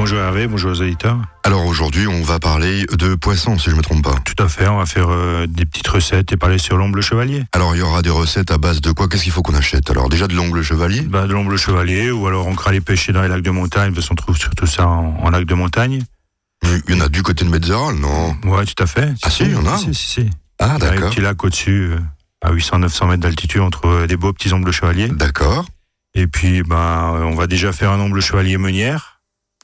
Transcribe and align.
bonjour 0.00 0.18
Hervé, 0.18 0.46
bonjour 0.46 0.70
aux 0.70 0.80
auditeurs. 0.80 1.18
Alors 1.42 1.66
aujourd'hui, 1.66 2.06
on 2.06 2.22
va 2.22 2.38
parler 2.38 2.86
de 2.86 3.14
poissons, 3.16 3.58
si 3.58 3.66
je 3.66 3.72
ne 3.72 3.76
me 3.76 3.82
trompe 3.82 4.02
pas. 4.02 4.14
Tout 4.24 4.42
à 4.42 4.48
fait, 4.48 4.66
on 4.66 4.78
va 4.78 4.86
faire 4.86 5.08
euh, 5.10 5.46
des 5.46 5.66
petites 5.66 5.88
recettes 5.88 6.32
et 6.32 6.38
parler 6.38 6.56
sur 6.56 6.78
l'omble 6.78 7.02
chevalier. 7.02 7.44
Alors 7.52 7.76
il 7.76 7.80
y 7.80 7.82
aura 7.82 8.00
des 8.00 8.08
recettes 8.08 8.50
à 8.50 8.56
base 8.56 8.80
de 8.80 8.92
quoi? 8.92 9.08
Qu'est-ce 9.08 9.24
qu'il 9.24 9.32
faut 9.32 9.42
qu'on 9.42 9.54
achète? 9.54 9.90
Alors 9.90 10.08
déjà 10.08 10.26
de 10.26 10.34
l'omble 10.34 10.62
chevalier? 10.62 11.02
Bah, 11.02 11.26
De 11.26 11.34
l'omble 11.34 11.58
chevalier, 11.58 12.10
ou 12.10 12.26
alors 12.26 12.46
on 12.46 12.54
cra 12.54 12.72
les 12.72 12.80
pêcher 12.80 13.12
dans 13.12 13.20
les 13.20 13.28
lacs 13.28 13.42
de 13.42 13.50
montagne, 13.50 13.92
parce 13.92 14.08
qu'on 14.08 14.14
trouve 14.14 14.38
surtout 14.38 14.66
ça 14.66 14.86
en, 14.86 15.18
en 15.20 15.28
lac 15.28 15.44
de 15.44 15.54
montagne. 15.54 16.02
Il 16.88 16.94
y 16.94 16.98
en 16.98 17.04
a 17.04 17.10
du 17.10 17.22
côté 17.22 17.44
de 17.44 17.50
Metzeral, 17.50 17.96
non? 17.96 18.34
Ouais, 18.44 18.64
tout 18.64 18.82
à 18.82 18.86
fait. 18.86 19.12
Ah 19.22 19.28
si, 19.28 19.42
il 19.44 19.52
y 19.52 19.54
en 19.54 19.66
a 19.66 19.76
Si, 19.76 19.92
si, 19.94 20.06
si. 20.06 20.30
Ah 20.58 20.76
Il 20.78 20.82
y 20.84 20.86
a 20.86 20.90
un 20.92 20.94
d'accord. 20.94 21.10
petit 21.10 21.20
lac 21.20 21.44
au-dessus, 21.44 21.90
euh, 21.92 21.98
à 22.40 22.52
800-900 22.52 23.08
mètres 23.08 23.22
d'altitude, 23.22 23.60
on 23.60 23.68
trouve 23.70 23.92
euh, 24.02 24.06
des 24.06 24.16
beaux 24.16 24.32
petits 24.32 24.52
ombles 24.54 24.72
chevaliers. 24.72 25.08
D'accord. 25.08 25.66
Et 26.14 26.26
puis, 26.26 26.62
ben, 26.62 26.76
euh, 27.16 27.22
on 27.24 27.34
va 27.34 27.46
déjà 27.46 27.72
faire 27.72 27.90
un 27.92 28.00
omble 28.00 28.20
chevalier 28.20 28.56
meunière, 28.58 29.09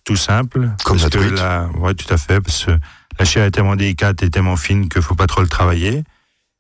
tout 0.07 0.16
simple. 0.16 0.70
Comme 0.84 0.98
parce 0.98 1.02
la 1.02 1.11
que 1.11 1.18
truite. 1.18 1.39
la- 1.39 1.68
Ouais, 1.79 1.93
tout 1.94 2.12
à 2.12 2.17
fait, 2.17 2.40
parce 2.40 2.64
que 2.64 2.71
la 3.18 3.25
chair 3.26 3.44
est 3.44 3.50
tellement 3.50 3.76
délicate 3.76 4.22
et 4.22 4.31
tellement 4.31 4.57
fine 4.57 4.89
qu'il 4.89 5.03
faut 5.03 5.14
pas 5.14 5.26
trop 5.26 5.43
le 5.43 5.48
travailler. 5.48 6.03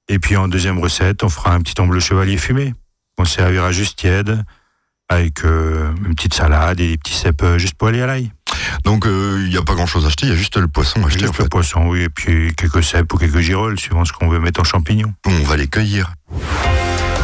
Et 0.08 0.18
puis, 0.18 0.36
en 0.36 0.48
deuxième 0.48 0.78
recette, 0.78 1.22
on 1.24 1.28
fera 1.30 1.54
un 1.54 1.60
petit 1.62 1.80
omble 1.80 1.98
chevalier 2.00 2.36
fumé. 2.36 2.74
On 3.18 3.24
servira 3.24 3.72
juste 3.72 3.98
tiède, 3.98 4.44
avec 5.08 5.44
euh, 5.44 5.92
une 6.04 6.14
petite 6.14 6.34
salade 6.34 6.80
et 6.80 6.88
des 6.90 6.98
petits 6.98 7.14
cèpes 7.14 7.42
euh, 7.42 7.58
juste 7.58 7.74
pour 7.74 7.88
aller 7.88 8.02
à 8.02 8.06
l'ail. 8.06 8.30
Donc 8.84 9.06
euh, 9.06 9.40
il 9.44 9.50
n'y 9.50 9.56
a 9.56 9.62
pas 9.62 9.74
grand-chose 9.74 10.04
à 10.04 10.08
acheter, 10.08 10.26
il 10.26 10.30
y 10.30 10.32
a 10.32 10.36
juste 10.36 10.56
le 10.56 10.66
poisson 10.68 11.02
à 11.02 11.06
acheter 11.06 11.26
en 11.28 11.32
le 11.38 11.48
poisson, 11.48 11.86
oui, 11.86 12.02
et 12.02 12.08
puis 12.08 12.52
quelques 12.56 12.82
cèpes 12.82 13.12
ou 13.12 13.16
quelques 13.16 13.38
girolles, 13.40 13.78
suivant 13.78 14.04
ce 14.04 14.12
qu'on 14.12 14.28
veut 14.28 14.40
mettre 14.40 14.60
en 14.60 14.64
champignons. 14.64 15.14
On 15.24 15.44
va 15.44 15.56
les 15.56 15.68
cueillir. 15.68 16.12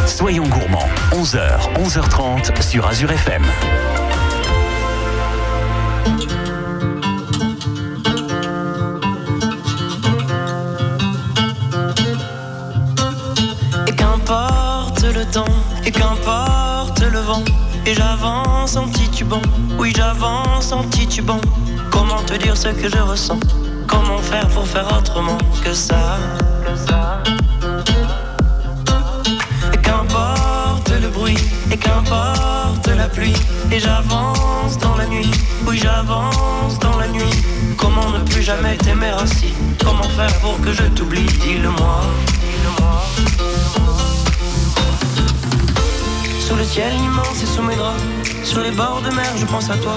Soyons 0.06 0.46
gourmands, 0.48 0.88
11h, 1.12 1.72
11h30 1.74 2.62
sur 2.62 2.86
Azure 2.86 3.10
FM. 3.10 3.42
Comment 21.90 22.22
te 22.22 22.34
dire 22.34 22.56
ce 22.56 22.68
que 22.68 22.88
je 22.88 22.98
ressens? 22.98 23.38
Comment 23.86 24.18
faire 24.18 24.48
pour 24.48 24.66
faire 24.66 24.86
autrement 24.96 25.36
que 25.62 25.74
ça? 25.74 26.18
Et 29.72 29.76
qu'importe 29.76 30.90
le 31.00 31.08
bruit, 31.08 31.36
et 31.70 31.76
qu'importe 31.76 32.88
la 32.88 33.08
pluie, 33.08 33.36
et 33.70 33.78
j'avance 33.78 34.78
dans 34.78 34.96
la 34.96 35.06
nuit, 35.06 35.30
oui 35.66 35.78
j'avance 35.78 36.78
dans 36.80 36.96
la 36.96 37.08
nuit. 37.08 37.34
Comment 37.76 38.08
ne 38.10 38.20
plus 38.20 38.42
jamais 38.42 38.76
t'aimer 38.76 39.12
ainsi? 39.22 39.52
Comment 39.84 40.08
faire 40.16 40.34
pour 40.40 40.58
que 40.62 40.72
je 40.72 40.84
t'oublie? 40.84 41.26
Dis-le-moi. 41.42 42.00
Sous 46.40 46.56
le 46.56 46.64
ciel 46.64 46.94
immense 46.94 47.42
et 47.42 47.46
sous 47.46 47.62
mes 47.62 47.76
draps, 47.76 48.02
sur 48.42 48.60
les 48.60 48.70
bords 48.70 49.02
de 49.04 49.14
mer, 49.14 49.30
je 49.36 49.44
pense 49.44 49.68
à 49.68 49.76
toi. 49.76 49.96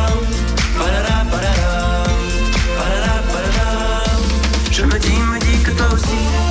Je 4.81 4.87
me 4.87 4.97
dis, 4.97 6.50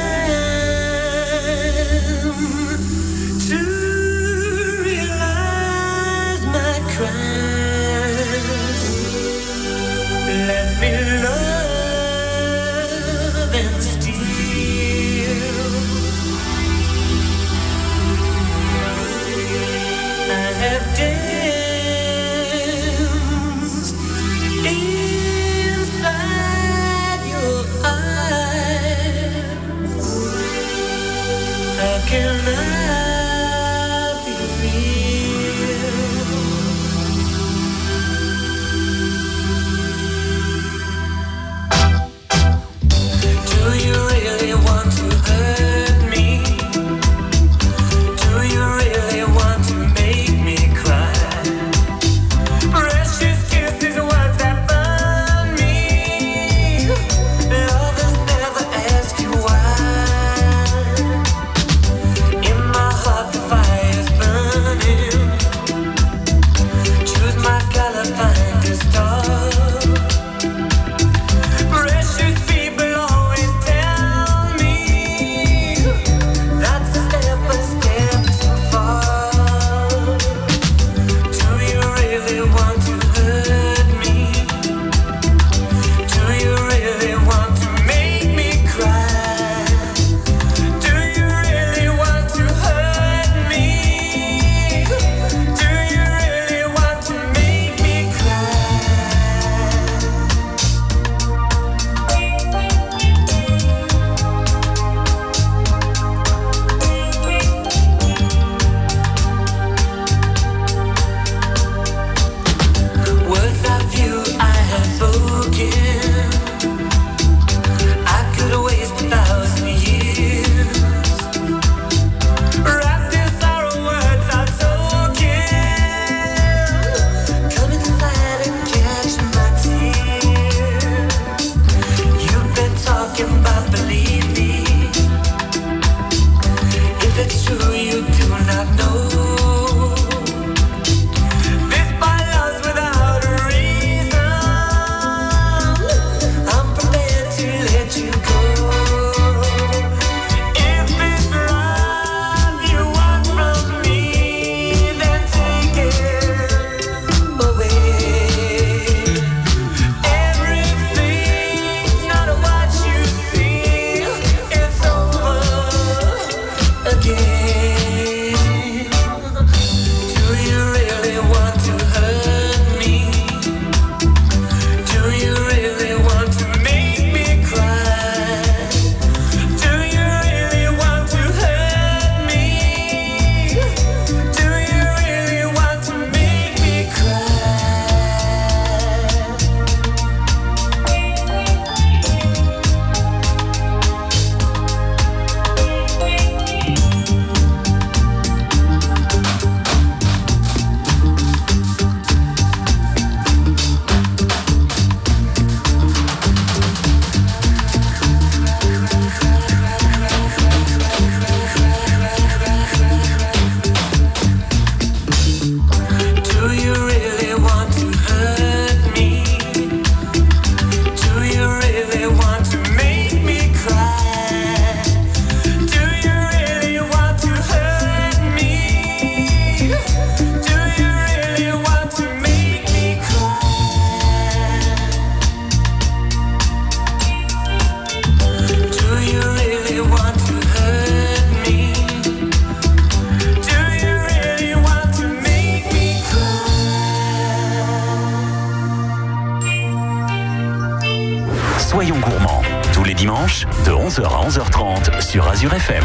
11h 253.91 254.05
à 254.05 254.29
11h30 254.29 255.01
sur 255.01 255.27
Azure 255.27 255.53
FM. 255.53 255.83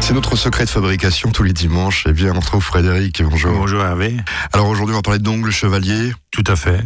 C'est 0.00 0.12
notre 0.12 0.36
secret 0.36 0.66
de 0.66 0.68
fabrication 0.68 1.30
tous 1.30 1.44
les 1.44 1.54
dimanches. 1.54 2.04
Eh 2.06 2.12
bien, 2.12 2.32
on 2.34 2.40
retrouve 2.40 2.62
Frédéric. 2.62 3.22
Bonjour. 3.22 3.56
Bonjour 3.56 3.82
Hervé. 3.82 4.14
Alors 4.52 4.68
aujourd'hui, 4.68 4.92
on 4.92 4.98
va 4.98 5.02
parler 5.02 5.18
d'ongles 5.18 5.50
chevalier. 5.50 6.12
Tout 6.30 6.44
à 6.46 6.56
fait. 6.56 6.82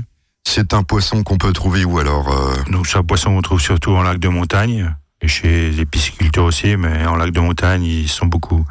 C'est 0.46 0.72
un 0.72 0.84
poisson 0.84 1.24
qu'on 1.24 1.36
peut 1.36 1.52
trouver 1.52 1.84
où 1.84 1.98
alors 1.98 2.30
euh 2.30 2.70
Donc 2.70 2.86
c'est 2.86 2.98
un 2.98 3.02
poisson 3.02 3.34
qu'on 3.34 3.42
trouve 3.42 3.60
surtout 3.60 3.90
en 3.90 4.02
lac 4.02 4.20
de 4.20 4.28
montagne 4.28 4.94
et 5.20 5.26
chez 5.26 5.70
les 5.72 5.84
pisciculteurs 5.84 6.44
aussi, 6.44 6.76
mais 6.76 7.04
en 7.04 7.16
lac 7.16 7.32
de 7.32 7.40
montagne, 7.40 7.82
ils 7.82 8.08
sont 8.08 8.26
beaucoup, 8.26 8.64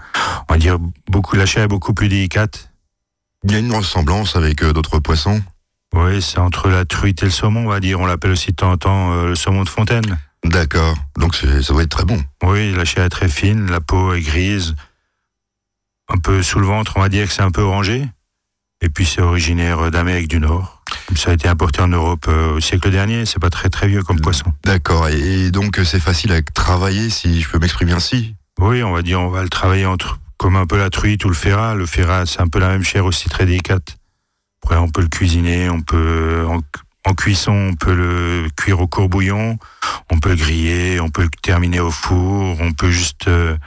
on 0.48 0.54
va 0.54 0.58
dire, 0.58 0.78
beaucoup 1.10 1.36
la 1.36 1.46
chair 1.46 1.64
est 1.64 1.68
beaucoup 1.68 1.94
plus 1.94 2.08
délicate. 2.08 2.72
Il 3.44 3.52
y 3.52 3.56
a 3.56 3.60
une 3.60 3.74
ressemblance 3.74 4.38
avec 4.38 4.64
euh, 4.64 4.72
d'autres 4.72 5.00
poissons. 5.00 5.42
Oui, 5.94 6.22
c'est 6.22 6.40
entre 6.40 6.70
la 6.70 6.86
truite 6.86 7.22
et 7.22 7.26
le 7.26 7.32
saumon, 7.32 7.66
on 7.66 7.70
va 7.70 7.82
dire. 7.82 8.00
On 8.00 8.06
l'appelle 8.06 8.32
aussi 8.32 8.52
de 8.52 8.56
temps 8.56 8.72
en 8.72 8.78
temps 8.78 9.12
euh, 9.12 9.28
le 9.28 9.36
saumon 9.36 9.66
de 9.66 9.70
fontaine. 9.70 10.18
D'accord. 10.44 10.96
Donc 11.18 11.36
ça 11.36 11.74
doit 11.74 11.84
être 11.84 11.90
très 11.90 12.06
bon. 12.06 12.24
Oui, 12.44 12.74
la 12.74 12.86
chair 12.86 13.06
est 13.06 13.10
très 13.10 13.28
fine, 13.28 13.70
la 13.70 13.82
peau 13.82 14.14
est 14.14 14.22
grise, 14.22 14.76
un 16.10 16.18
peu 16.18 16.42
sous 16.42 16.60
le 16.60 16.68
ventre, 16.68 16.94
on 16.96 17.02
va 17.02 17.10
dire 17.10 17.28
que 17.28 17.34
c'est 17.34 17.42
un 17.42 17.52
peu 17.52 17.62
orangé. 17.62 18.08
Et 18.82 18.90
puis 18.90 19.06
c'est 19.06 19.22
originaire 19.22 19.90
d'Amérique 19.90 20.28
du 20.28 20.40
Nord. 20.40 20.84
Ça 21.16 21.32
a 21.32 21.34
été 21.34 21.48
importé 21.48 21.82
en 21.82 21.88
Europe 21.88 22.26
euh, 22.28 22.54
au 22.54 22.60
siècle 22.60 22.92
dernier. 22.92 23.26
C'est 23.26 23.40
pas 23.40 23.50
très 23.50 23.70
très 23.70 23.88
vieux 23.88 24.04
comme 24.04 24.22
poisson. 24.22 24.54
D'accord. 24.64 25.08
Et, 25.10 25.50
donc 25.50 25.80
c'est 25.84 26.00
facile 26.00 26.32
à 26.32 26.42
travailler, 26.42 27.10
si 27.10 27.42
je 27.42 27.50
peux 27.50 27.58
m'exprimer 27.58 27.94
ainsi? 27.94 28.36
Oui, 28.60 28.84
on 28.84 28.92
va 28.92 29.02
dire, 29.02 29.20
on 29.20 29.30
va 29.30 29.42
le 29.42 29.50
travailler 29.50 29.86
entre, 29.86 30.20
comme 30.38 30.56
un 30.56 30.68
peu 30.68 30.78
la 30.78 30.90
truite 30.90 31.26
ou 31.26 31.30
le 31.30 31.34
ferrat. 31.34 31.74
Le 31.74 31.86
ferrat, 31.86 32.26
c'est 32.26 32.42
un 32.42 32.48
peu 32.48 32.60
la 32.60 32.70
même 32.70 32.84
chair 32.84 33.06
aussi 33.06 33.30
très 33.30 33.46
délicate. 33.46 33.98
Après, 34.64 34.78
on 34.78 34.90
peut 34.90 35.02
le 35.02 35.08
cuisiner, 35.08 35.70
on 35.70 35.82
peut, 35.82 36.46
en, 37.08 37.14
cuisson, 37.14 37.72
on 37.72 37.76
peut 37.76 37.96
le 37.96 38.48
cuire 38.56 38.80
au 38.80 38.88
courbouillon, 38.88 39.58
on 40.12 40.20
peut 40.20 40.30
le 40.30 40.36
griller, 40.36 41.00
on 41.00 41.10
peut 41.10 41.24
le 41.24 41.30
terminer 41.42 41.80
au 41.80 41.92
four, 41.92 42.60
on 42.60 42.74
peut 42.74 42.92
juste 42.92 43.28
euh, 43.28 43.58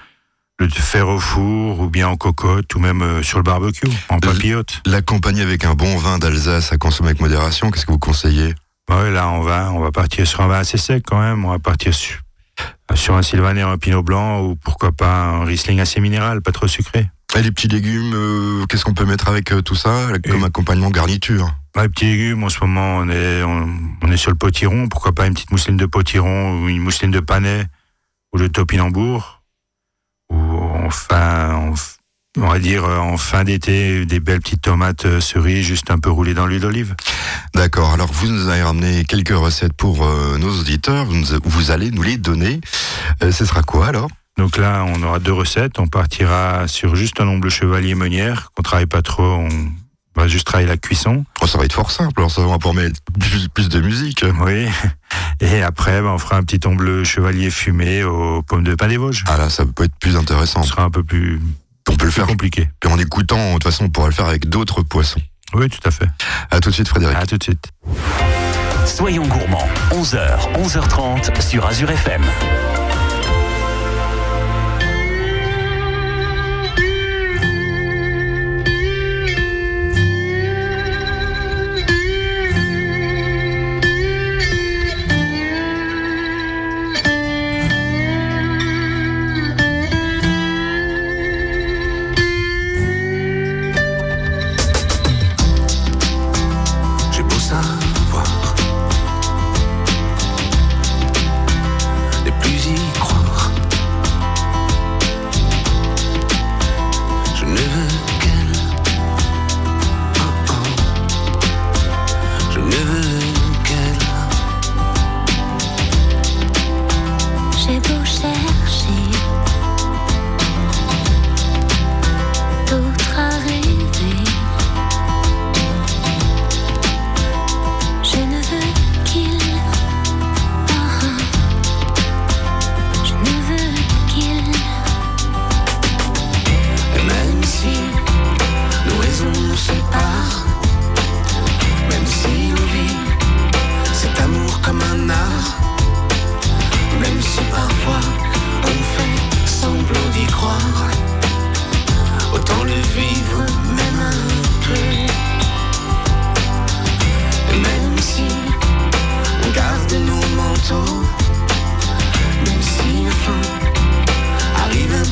le 0.59 0.69
faire 0.69 1.09
au 1.09 1.19
four 1.19 1.81
ou 1.81 1.89
bien 1.89 2.09
en 2.09 2.17
cocotte 2.17 2.75
ou 2.75 2.79
même 2.79 3.03
euh, 3.03 3.23
sur 3.23 3.39
le 3.39 3.45
barbecue, 3.45 3.89
en 4.09 4.19
papillote. 4.19 4.83
L'accompagner 4.87 5.43
avec 5.43 5.65
un 5.65 5.75
bon 5.75 5.97
vin 5.97 6.19
d'Alsace 6.19 6.73
à 6.73 6.79
consommer 6.79 7.11
avec 7.11 7.21
modération, 7.21 7.71
qu'est-ce 7.71 7.87
que 7.87 7.93
vous 7.93 7.99
conseillez? 7.99 8.55
Ouais, 8.91 9.11
là, 9.11 9.29
on 9.29 9.41
va, 9.41 9.73
on 9.73 9.81
va 9.81 9.93
partir 9.93 10.27
sur 10.27 10.41
un 10.41 10.49
vin 10.49 10.59
assez 10.59 10.77
sec 10.77 11.05
quand 11.07 11.21
même. 11.21 11.45
On 11.45 11.51
va 11.51 11.61
partir 11.61 11.95
sur, 11.95 12.19
sur 12.95 13.15
un 13.15 13.23
sylvaner, 13.23 13.63
un 13.63 13.79
pinot 13.79 14.03
blanc 14.03 14.43
ou 14.43 14.57
pourquoi 14.57 14.91
pas 14.91 15.25
un 15.27 15.45
riesling 15.45 15.81
assez 15.81 16.01
minéral, 16.01 16.43
pas 16.43 16.53
trop 16.53 16.67
sucré. 16.67 17.09
Et 17.37 17.43
les 17.43 17.53
petits 17.53 17.69
légumes, 17.69 18.13
euh, 18.15 18.67
qu'est-ce 18.67 18.85
qu'on 18.85 18.93
peut 18.95 19.05
mettre 19.05 19.29
avec 19.29 19.53
euh, 19.53 19.63
tout 19.63 19.77
ça 19.77 20.09
comme 20.29 20.41
Et- 20.43 20.45
accompagnement 20.45 20.91
garniture? 20.91 21.55
Ouais, 21.77 21.89
petits 21.89 22.07
légumes, 22.07 22.43
en 22.43 22.49
ce 22.49 22.59
moment, 22.61 22.97
on 22.99 23.09
est, 23.09 23.43
on, 23.45 23.69
on 24.03 24.11
est 24.11 24.17
sur 24.17 24.31
le 24.31 24.37
potiron. 24.37 24.89
Pourquoi 24.89 25.13
pas 25.13 25.27
une 25.27 25.35
petite 25.35 25.53
mousseline 25.53 25.77
de 25.77 25.87
potiron 25.87 26.61
ou 26.65 26.69
une 26.69 26.81
mousseline 26.81 27.13
de 27.13 27.21
panais 27.21 27.65
ou 28.33 28.39
de 28.39 28.49
topinambour. 28.49 29.43
Ou 30.33 30.37
enfin, 30.87 31.73
on 32.37 32.47
va 32.49 32.59
dire 32.59 32.85
euh, 32.85 32.99
en 32.99 33.17
fin 33.17 33.45
d'été, 33.45 34.05
des 34.07 34.19
belles 34.21 34.41
petites 34.41 34.63
tomates 34.63 35.21
cerises 35.21 35.65
juste 35.65 35.91
un 35.93 35.99
peu 35.99 36.11
roulées 36.11 36.35
dans 36.35 36.47
l'huile 36.47 36.61
d'olive. 36.61 36.97
D'accord. 37.55 37.93
Alors 37.93 38.13
vous 38.13 38.27
nous 38.27 38.49
avez 38.49 38.63
ramené 38.63 39.05
quelques 39.05 39.31
recettes 39.37 39.73
pour 39.75 40.05
euh, 40.05 40.37
nos 40.39 40.51
auditeurs. 40.61 41.05
Vous, 41.07 41.15
nous- 41.15 41.41
vous 41.45 41.71
allez 41.71 41.93
nous 41.93 42.03
les 42.03 42.17
donner. 42.17 42.61
Ce 43.23 43.45
sera 43.45 43.63
quoi 43.63 43.87
alors? 43.87 44.09
Donc 44.39 44.57
là, 44.57 44.85
on 44.87 45.03
aura 45.03 45.19
deux 45.19 45.33
recettes. 45.33 45.79
On 45.79 45.87
partira 45.87 46.67
sur 46.69 46.97
juste 46.97 47.21
un 47.21 47.29
omble 47.29 47.51
chevalier 47.51 47.95
meunière, 47.95 48.51
qu'on 48.55 48.63
travaille 48.63 48.87
pas 48.87 49.03
trop. 49.03 49.23
On 49.25 49.49
va 50.17 50.29
juste 50.29 50.47
travailler 50.47 50.69
la 50.69 50.77
cuisson. 50.77 51.25
Oh, 51.43 51.47
Ça 51.47 51.59
va 51.59 51.65
être 51.65 51.73
fort 51.73 51.91
simple. 51.91 52.13
Alors 52.19 52.31
ça 52.31 52.45
va 52.45 52.59
pour 52.59 52.75
mettre 52.75 53.01
plus, 53.19 53.49
plus 53.49 53.69
de 53.69 53.81
musique. 53.81 54.25
Oui. 54.41 54.67
Et 55.41 55.63
après, 55.63 56.01
ben, 56.03 56.09
on 56.09 56.19
fera 56.19 56.37
un 56.37 56.43
petit 56.43 56.61
omble 56.67 57.05
chevalier 57.05 57.51
fumé 57.51 58.03
aux 58.05 58.43
pommes 58.43 58.65
de 58.65 58.75
pain 58.75 58.89
des 58.89 58.97
Vosges. 58.97 59.25
Ah 59.29 59.37
là, 59.37 59.49
ça 59.51 59.65
peut 59.67 59.85
être 59.85 59.97
plus 60.01 60.17
intéressant. 60.17 60.63
Ce 60.63 60.71
sera 60.71 60.83
un 60.85 60.91
peu 60.91 61.03
plus, 61.05 61.41
On 61.89 61.97
peut 61.97 62.05
le 62.07 62.11
faire 62.11 62.27
compliqué. 62.27 62.69
en 62.87 62.99
écoutant. 62.99 63.49
De 63.49 63.53
toute 63.55 63.65
façon, 63.65 63.85
on 63.85 63.91
pourra 63.91 64.09
le 64.09 64.13
faire 64.15 64.27
avec 64.27 64.49
d'autres 64.49 64.83
poissons. 64.83 65.21
Oui, 65.55 65.69
tout 65.69 65.81
à 65.87 65.91
fait. 65.91 66.07
À 66.51 66.61
tout 66.61 66.71
de 66.71 66.75
suite, 66.75 66.89
Frédéric. 66.89 67.17
À 67.17 67.27
tout 67.27 67.37
de 67.39 67.43
suite. 67.43 67.65
Soyons 68.87 69.27
gourmands, 69.27 69.69
11h, 69.93 70.53
11h30 70.55 71.41
sur 71.41 71.67
Azure 71.67 71.91
FM. 71.91 72.23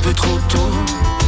Peu 0.08 0.14
trop 0.14 0.38
tôt 0.48 1.27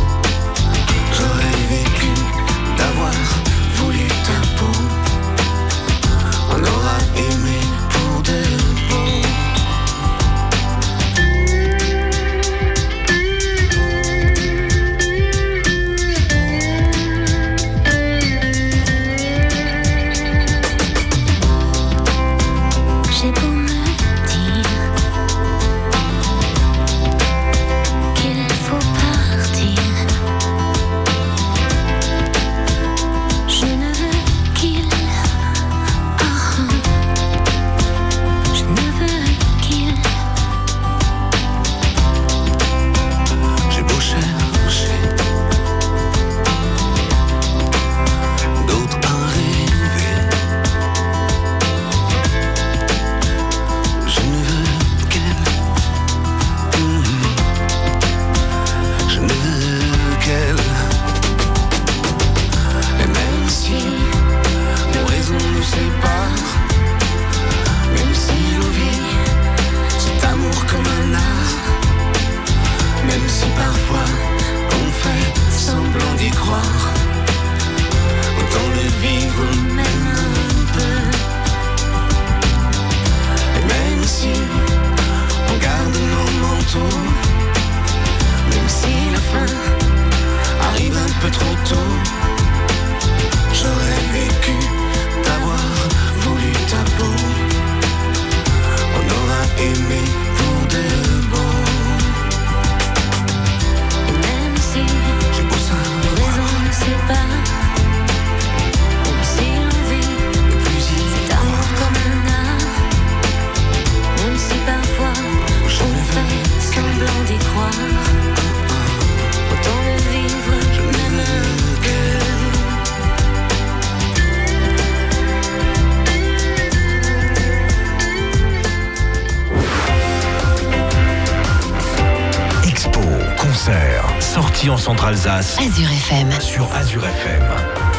en 134.69 134.77
Centre-Alsace 134.77 135.57
Azure 135.59 135.91
FM. 135.91 136.41
sur 136.41 136.69
Azure 136.75 137.07
FM. 137.07 137.90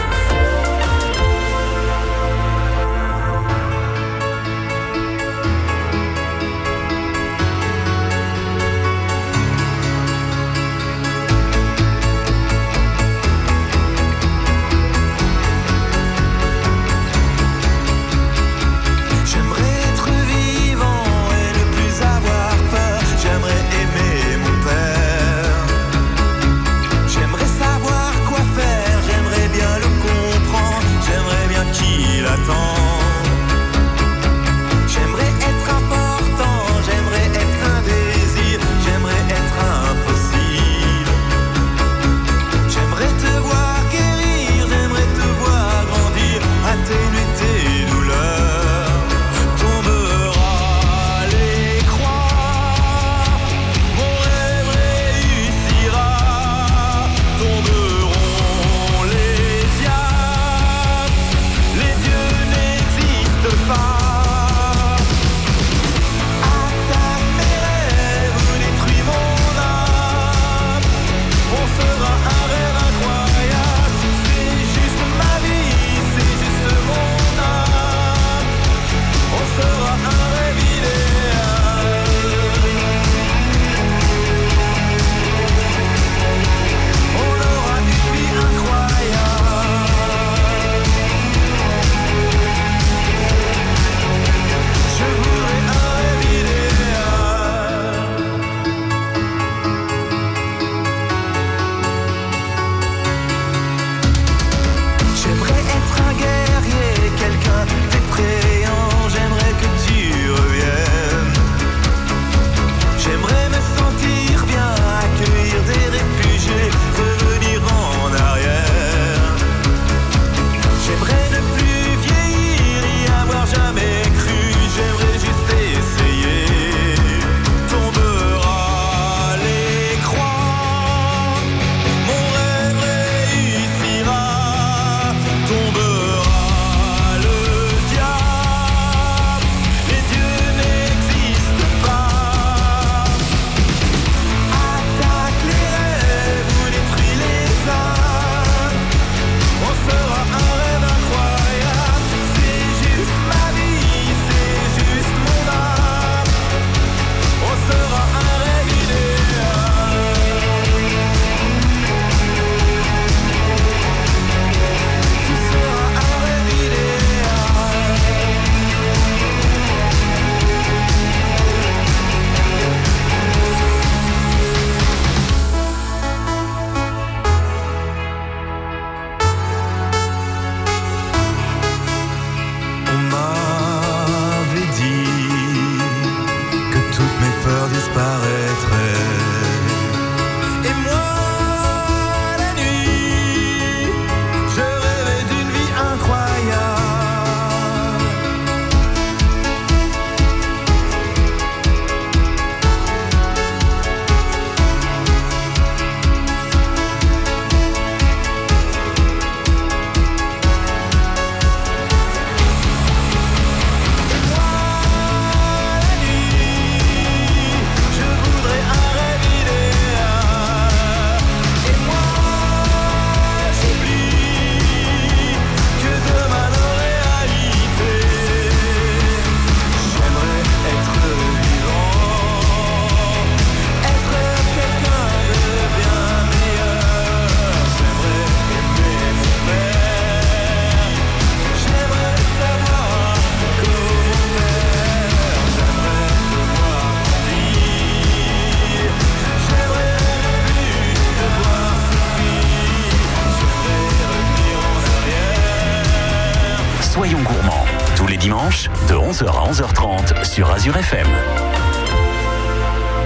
Azure 260.62 260.78
FM. 260.78 261.08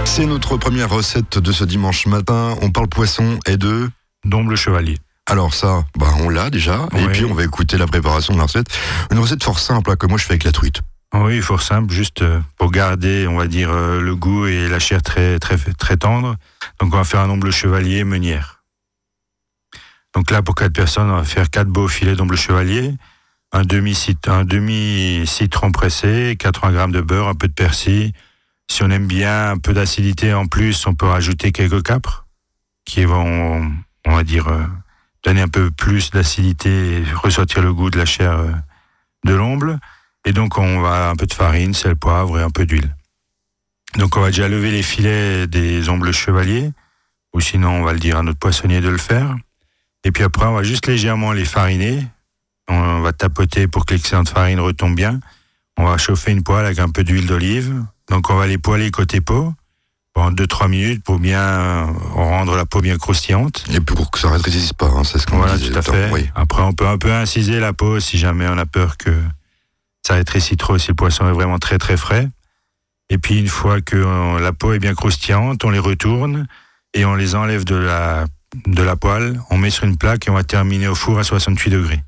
C'est 0.04 0.26
notre 0.26 0.58
première 0.58 0.90
recette 0.90 1.38
de 1.38 1.52
ce 1.52 1.64
dimanche 1.64 2.04
matin. 2.04 2.54
On 2.60 2.70
parle 2.70 2.86
poisson 2.86 3.38
et 3.46 3.56
de... 3.56 3.88
Domble 4.26 4.56
chevalier. 4.56 4.98
Alors 5.24 5.54
ça, 5.54 5.86
bah 5.96 6.08
on 6.20 6.28
l'a 6.28 6.50
déjà. 6.50 6.86
Et 6.98 7.06
puis 7.06 7.24
on 7.24 7.32
va 7.32 7.44
écouter 7.44 7.78
la 7.78 7.86
préparation 7.86 8.34
de 8.34 8.38
la 8.38 8.44
recette. 8.44 8.66
Une 9.10 9.18
recette 9.18 9.42
fort 9.42 9.58
simple 9.58 9.90
hein, 9.90 9.96
que 9.96 10.06
moi 10.06 10.18
je 10.18 10.24
fais 10.24 10.32
avec 10.32 10.44
la 10.44 10.52
truite. 10.52 10.82
Oui, 11.14 11.40
fort 11.40 11.62
simple, 11.62 11.90
juste 11.90 12.20
euh, 12.20 12.40
pour 12.58 12.70
garder, 12.70 13.26
on 13.26 13.38
va 13.38 13.46
dire, 13.46 13.70
euh, 13.70 14.02
le 14.02 14.14
goût 14.14 14.44
et 14.44 14.68
la 14.68 14.78
chair 14.78 15.00
très, 15.02 15.38
très, 15.38 15.56
très 15.56 15.96
tendre. 15.96 16.36
Donc, 16.78 16.92
on 16.92 16.98
va 16.98 17.04
faire 17.04 17.20
un 17.20 17.30
omble 17.30 17.52
chevalier 17.52 18.04
meunière. 18.04 18.64
Donc 20.14 20.30
là, 20.30 20.42
pour 20.42 20.54
quatre 20.56 20.74
personnes, 20.74 21.10
on 21.10 21.16
va 21.16 21.24
faire 21.24 21.48
quatre 21.48 21.68
beaux 21.68 21.88
filets 21.88 22.16
d'omble 22.16 22.36
chevalier, 22.36 22.92
un 23.52 23.62
demi, 23.62 23.94
cit- 23.94 24.28
un 24.28 24.44
demi 24.44 25.24
citron 25.26 25.72
pressé, 25.72 26.36
80 26.38 26.72
grammes 26.72 26.92
de 26.92 27.00
beurre, 27.00 27.28
un 27.28 27.34
peu 27.34 27.48
de 27.48 27.52
persil. 27.52 28.12
Si 28.70 28.82
on 28.82 28.90
aime 28.90 29.06
bien 29.06 29.50
un 29.52 29.58
peu 29.58 29.72
d'acidité 29.72 30.34
en 30.34 30.46
plus, 30.46 30.86
on 30.86 30.94
peut 30.94 31.06
rajouter 31.06 31.52
quelques 31.52 31.82
capres 31.82 32.26
qui 32.84 33.04
vont, 33.04 33.72
on 34.04 34.14
va 34.14 34.24
dire, 34.24 34.48
euh, 34.48 34.62
donner 35.24 35.40
un 35.42 35.48
peu 35.48 35.70
plus 35.70 36.10
d'acidité 36.10 36.98
et 36.98 37.04
ressortir 37.14 37.62
le 37.62 37.72
goût 37.72 37.90
de 37.90 37.98
la 37.98 38.04
chair 38.06 38.32
euh, 38.32 38.50
de 39.24 39.34
l'omble. 39.34 39.78
Et 40.24 40.32
donc, 40.32 40.58
on 40.58 40.80
va 40.80 41.10
un 41.10 41.16
peu 41.16 41.26
de 41.26 41.32
farine, 41.32 41.74
sel, 41.74 41.96
poivre 41.96 42.38
et 42.38 42.42
un 42.42 42.50
peu 42.50 42.66
d'huile. 42.66 42.94
Donc, 43.96 44.16
on 44.16 44.20
va 44.20 44.28
déjà 44.28 44.48
lever 44.48 44.70
les 44.72 44.82
filets 44.82 45.46
des 45.46 45.88
ombles 45.88 46.12
chevaliers, 46.12 46.70
ou 47.32 47.40
sinon, 47.40 47.70
on 47.70 47.82
va 47.84 47.92
le 47.92 47.98
dire 48.00 48.18
à 48.18 48.22
notre 48.22 48.38
poissonnier 48.38 48.80
de 48.80 48.88
le 48.88 48.98
faire. 48.98 49.34
Et 50.04 50.10
puis 50.12 50.22
après, 50.24 50.46
on 50.46 50.52
va 50.54 50.62
juste 50.64 50.86
légèrement 50.88 51.32
les 51.32 51.44
fariner. 51.44 52.02
On 52.68 53.00
va 53.00 53.12
tapoter 53.12 53.68
pour 53.68 53.86
que 53.86 53.94
l'excédent 53.94 54.22
de 54.22 54.28
farine 54.28 54.60
retombe 54.60 54.94
bien. 54.94 55.20
On 55.76 55.84
va 55.84 55.98
chauffer 55.98 56.32
une 56.32 56.42
poêle 56.42 56.64
avec 56.64 56.78
un 56.78 56.88
peu 56.88 57.04
d'huile 57.04 57.26
d'olive. 57.26 57.84
Donc, 58.08 58.30
on 58.30 58.36
va 58.36 58.46
les 58.46 58.58
poêler 58.58 58.90
côté 58.90 59.20
peau 59.20 59.52
pendant 60.14 60.32
2-3 60.32 60.68
minutes 60.68 61.04
pour 61.04 61.18
bien 61.18 61.92
rendre 62.14 62.56
la 62.56 62.64
peau 62.64 62.80
bien 62.80 62.96
croustillante. 62.96 63.64
Et 63.70 63.80
pour 63.80 64.10
que 64.10 64.18
ça 64.18 64.30
rétrécisse 64.30 64.72
pas, 64.72 64.86
hein, 64.86 65.04
c'est 65.04 65.18
ce 65.18 65.26
qu'on 65.26 65.36
Voilà, 65.36 65.58
tout 65.58 65.76
à 65.76 65.82
fait. 65.82 66.10
Oui. 66.10 66.30
Après, 66.34 66.62
on 66.62 66.72
peut 66.72 66.86
un 66.86 66.96
peu 66.96 67.12
inciser 67.12 67.60
la 67.60 67.74
peau 67.74 68.00
si 68.00 68.16
jamais 68.16 68.48
on 68.48 68.56
a 68.56 68.64
peur 68.64 68.96
que 68.96 69.10
ça 70.06 70.14
rétrécisse 70.14 70.56
trop, 70.56 70.78
si 70.78 70.88
le 70.88 70.94
poisson 70.94 71.28
est 71.28 71.32
vraiment 71.32 71.58
très 71.58 71.76
très 71.76 71.98
frais. 71.98 72.30
Et 73.10 73.18
puis, 73.18 73.38
une 73.38 73.48
fois 73.48 73.82
que 73.82 73.96
euh, 73.96 74.40
la 74.40 74.52
peau 74.52 74.72
est 74.72 74.78
bien 74.78 74.94
croustillante, 74.94 75.64
on 75.64 75.70
les 75.70 75.78
retourne 75.78 76.46
et 76.94 77.04
on 77.04 77.14
les 77.14 77.34
enlève 77.34 77.64
de 77.64 77.76
la, 77.76 78.24
de 78.66 78.82
la 78.82 78.96
poêle. 78.96 79.38
On 79.50 79.58
met 79.58 79.70
sur 79.70 79.84
une 79.84 79.98
plaque 79.98 80.26
et 80.26 80.30
on 80.30 80.34
va 80.34 80.44
terminer 80.44 80.88
au 80.88 80.94
four 80.94 81.18
à 81.18 81.24
68 81.24 81.70
degrés. 81.70 82.02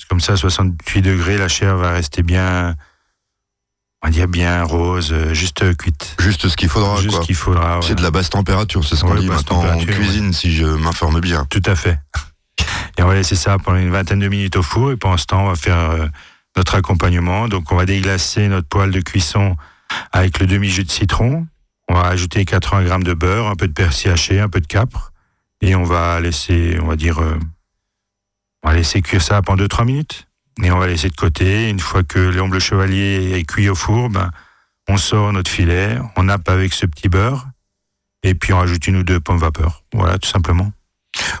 C'est 0.00 0.08
comme 0.08 0.20
ça, 0.20 0.32
à 0.32 0.36
68 0.36 1.02
degrés, 1.02 1.36
la 1.36 1.48
chair 1.48 1.76
va 1.76 1.90
rester 1.90 2.22
bien, 2.22 2.74
on 4.02 4.06
va 4.06 4.10
dire 4.10 4.28
bien 4.28 4.64
rose, 4.64 5.12
euh, 5.12 5.34
juste 5.34 5.76
cuite. 5.76 6.16
Juste 6.18 6.48
ce 6.48 6.56
qu'il 6.56 6.70
faudra, 6.70 6.96
juste 6.96 7.10
quoi. 7.10 7.20
ce 7.20 7.26
qu'il 7.26 7.34
faudra. 7.34 7.80
C'est 7.82 7.96
de 7.96 8.02
la 8.02 8.10
basse 8.10 8.30
température, 8.30 8.82
c'est 8.82 8.96
ce 8.96 9.04
qu'on 9.04 9.12
Ouais, 9.12 9.20
dit 9.20 9.26
maintenant 9.28 9.62
en 9.62 9.76
cuisine, 9.84 10.32
si 10.32 10.54
je 10.54 10.64
m'informe 10.64 11.20
bien. 11.20 11.44
Tout 11.50 11.62
à 11.66 11.74
fait. 11.74 11.98
Et 12.96 13.02
on 13.02 13.08
va 13.08 13.14
laisser 13.14 13.36
ça 13.36 13.58
pendant 13.58 13.76
une 13.76 13.90
vingtaine 13.90 14.20
de 14.20 14.28
minutes 14.28 14.56
au 14.56 14.62
four. 14.62 14.90
Et 14.90 14.96
pendant 14.96 15.18
ce 15.18 15.26
temps, 15.26 15.44
on 15.44 15.48
va 15.48 15.54
faire 15.54 15.78
euh, 15.90 16.06
notre 16.56 16.76
accompagnement. 16.76 17.46
Donc, 17.48 17.70
on 17.70 17.76
va 17.76 17.84
déglacer 17.84 18.48
notre 18.48 18.68
poêle 18.68 18.92
de 18.92 19.00
cuisson 19.00 19.54
avec 20.12 20.38
le 20.40 20.46
demi-jus 20.46 20.84
de 20.84 20.90
citron. 20.90 21.46
On 21.90 21.94
va 21.94 22.06
ajouter 22.06 22.46
80 22.46 22.84
grammes 22.84 23.04
de 23.04 23.12
beurre, 23.12 23.48
un 23.48 23.54
peu 23.54 23.68
de 23.68 23.74
persil 23.74 24.12
haché, 24.12 24.40
un 24.40 24.48
peu 24.48 24.62
de 24.62 24.66
capre. 24.66 25.12
Et 25.60 25.74
on 25.74 25.84
va 25.84 26.20
laisser, 26.20 26.78
on 26.82 26.86
va 26.86 26.96
dire, 26.96 27.18
euh, 27.18 27.38
on 28.62 28.68
va 28.68 28.74
laisser 28.74 29.02
cuire 29.02 29.22
ça 29.22 29.42
pendant 29.42 29.64
2-3 29.64 29.84
minutes. 29.84 30.26
Et 30.62 30.70
on 30.70 30.78
va 30.78 30.86
laisser 30.86 31.08
de 31.08 31.16
côté. 31.16 31.70
Une 31.70 31.80
fois 31.80 32.02
que 32.02 32.18
l'omble 32.18 32.60
chevalier 32.60 33.32
est 33.34 33.44
cuit 33.44 33.68
au 33.68 33.74
four, 33.74 34.10
ben, 34.10 34.30
on 34.88 34.96
sort 34.96 35.32
notre 35.32 35.50
filet, 35.50 35.98
on 36.16 36.24
nappe 36.24 36.48
avec 36.48 36.72
ce 36.72 36.86
petit 36.86 37.08
beurre. 37.08 37.48
Et 38.22 38.34
puis, 38.34 38.52
on 38.52 38.58
rajoute 38.58 38.86
une 38.86 38.96
ou 38.96 39.02
deux 39.02 39.20
pommes 39.20 39.38
vapeur. 39.38 39.82
Voilà, 39.94 40.18
tout 40.18 40.28
simplement. 40.28 40.72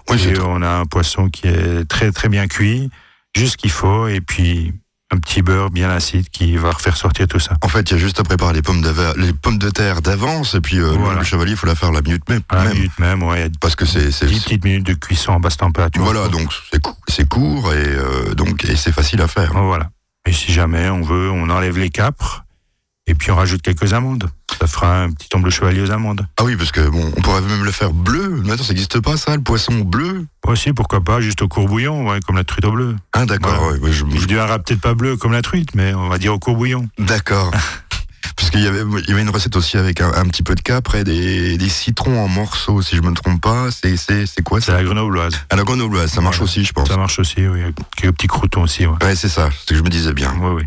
Oui, 0.08 0.22
Et 0.26 0.40
on 0.40 0.62
a 0.62 0.70
un 0.70 0.86
poisson 0.86 1.28
qui 1.28 1.46
est 1.46 1.84
très 1.88 2.10
très 2.10 2.28
bien 2.28 2.46
cuit, 2.48 2.90
juste 3.36 3.52
ce 3.52 3.56
qu'il 3.56 3.70
faut, 3.70 4.08
et 4.08 4.20
puis 4.20 4.72
un 5.12 5.18
petit 5.18 5.42
beurre 5.42 5.70
bien 5.70 5.90
acide 5.90 6.28
qui 6.30 6.56
va 6.56 6.70
refaire 6.70 6.96
sortir 6.96 7.26
tout 7.26 7.40
ça. 7.40 7.56
En 7.62 7.68
fait, 7.68 7.90
il 7.90 7.94
y 7.94 7.96
a 7.96 7.98
juste 7.98 8.20
à 8.20 8.22
préparer 8.22 8.52
les 8.54 8.62
pommes, 8.62 8.80
d'ava- 8.80 9.14
les 9.16 9.32
pommes 9.32 9.58
de 9.58 9.68
terre 9.70 10.02
d'avance, 10.02 10.54
et 10.54 10.60
puis 10.60 10.78
euh, 10.78 10.90
Voilà. 10.92 11.18
le 11.18 11.24
chevalier, 11.24 11.52
il 11.52 11.56
faut 11.56 11.66
la 11.66 11.74
faire 11.74 11.90
la 11.90 12.00
minute 12.00 12.28
même. 12.28 12.42
À 12.48 12.56
la 12.56 12.64
même, 12.64 12.74
minute 12.74 12.98
même, 12.98 13.22
ouais, 13.24 13.50
Parce 13.60 13.74
que 13.74 13.86
c'est... 13.86 14.12
c'est- 14.12 14.26
10 14.26 14.40
petites 14.40 14.64
minutes 14.64 14.86
de 14.86 14.94
cuisson 14.94 15.32
en 15.32 15.40
basse 15.40 15.56
température. 15.56 16.02
Voilà, 16.04 16.28
donc 16.28 16.50
c'est 16.70 16.80
cou- 16.80 16.94
c'est 17.08 17.28
court 17.28 17.72
et, 17.72 17.76
euh, 17.86 18.34
donc, 18.34 18.64
et 18.64 18.76
c'est 18.76 18.92
facile 18.92 19.20
à 19.22 19.26
faire. 19.28 19.52
Voilà. 19.52 19.90
Et 20.28 20.32
si 20.32 20.52
jamais 20.52 20.88
on 20.90 21.02
veut, 21.02 21.30
on 21.30 21.50
enlève 21.50 21.76
les 21.78 21.90
capres, 21.90 22.44
et 23.06 23.14
puis 23.14 23.30
on 23.32 23.36
rajoute 23.36 23.62
quelques 23.62 23.92
amandes. 23.94 24.30
Ça 24.60 24.66
fera 24.66 25.02
un 25.04 25.10
petit 25.12 25.28
omble 25.34 25.50
chevalier 25.50 25.80
aux 25.80 25.90
amandes. 25.90 26.26
Ah 26.38 26.44
oui, 26.44 26.54
parce 26.54 26.70
que 26.70 26.86
bon, 26.88 27.12
on 27.16 27.20
pourrait 27.22 27.40
même 27.40 27.64
le 27.64 27.70
faire 27.72 27.92
bleu. 27.92 28.28
Maintenant, 28.44 28.62
ça 28.62 28.72
n'existe 28.74 29.00
pas, 29.00 29.16
ça, 29.16 29.34
le 29.34 29.42
poisson 29.42 29.72
bleu? 29.80 30.26
Aussi, 30.46 30.72
pourquoi 30.74 31.00
pas, 31.02 31.20
juste 31.22 31.40
au 31.40 31.48
courbouillon, 31.48 32.06
ouais, 32.08 32.20
comme 32.26 32.36
la 32.36 32.44
truite 32.44 32.64
au 32.66 32.72
bleu. 32.72 32.96
Ah, 33.14 33.24
d'accord. 33.24 33.54
Voilà. 33.54 33.72
ouais, 33.78 33.78
ouais, 33.80 33.92
je- 33.92 34.04
Je 34.14 34.20
je- 34.20 34.26
dirais 34.26 34.46
peut-être 34.58 34.80
pas 34.82 34.92
bleu 34.94 35.16
comme 35.16 35.32
la 35.32 35.40
truite, 35.42 35.74
mais 35.74 35.94
on 35.94 36.08
va 36.10 36.18
dire 36.18 36.34
au 36.34 36.38
courbouillon. 36.38 36.88
D'accord. 36.98 37.50
Parce 38.36 38.50
qu'il 38.50 38.60
y 38.60 38.64
y 38.64 38.66
avait 39.12 39.22
une 39.22 39.30
recette 39.30 39.56
aussi 39.56 39.76
avec 39.76 40.00
un, 40.00 40.12
un 40.14 40.24
petit 40.24 40.42
peu 40.42 40.54
de 40.54 40.60
capre 40.62 40.94
et 40.94 41.04
des, 41.04 41.56
des 41.58 41.68
citrons 41.68 42.22
en 42.22 42.28
morceaux, 42.28 42.80
si 42.82 42.96
je 42.96 43.02
me 43.02 43.12
trompe 43.12 43.40
pas. 43.40 43.70
C'est, 43.70 43.96
c'est, 43.96 44.24
c'est 44.26 44.42
quoi 44.42 44.60
C'est 44.60 44.72
ça 44.72 44.78
la 44.78 44.84
grenobloise. 44.84 45.34
À 45.50 45.56
la 45.56 45.62
grenobloise, 45.64 46.10
ça 46.10 46.20
marche 46.20 46.36
Voilà. 46.36 46.50
aussi, 46.50 46.64
je 46.64 46.72
pense. 46.72 46.88
Ça 46.88 46.96
marche 46.96 47.18
aussi, 47.18 47.46
oui. 47.46 47.62
avec 47.62 47.76
Quelques 47.96 48.14
petits 48.14 48.26
croutons 48.28 48.62
aussi, 48.62 48.86
ouais. 48.86 48.96
Ouais, 49.02 49.14
c'est 49.14 49.28
ça, 49.28 49.48
c'est 49.52 49.60
ce 49.60 49.66
que 49.66 49.74
je 49.74 49.82
me 49.82 49.88
disais 49.90 50.12
bien. 50.14 50.34
Oui, 50.40 50.50
oui. 50.56 50.62